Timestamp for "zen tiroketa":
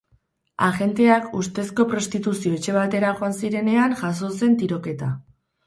4.43-5.15